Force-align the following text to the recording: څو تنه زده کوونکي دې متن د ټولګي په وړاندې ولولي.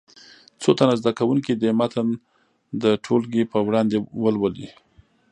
څو 0.61 0.69
تنه 0.77 0.93
زده 1.01 1.11
کوونکي 1.19 1.53
دې 1.61 1.71
متن 1.79 2.07
د 2.83 2.85
ټولګي 3.05 3.43
په 3.51 3.57
وړاندې 3.67 3.97
ولولي. 4.23 4.69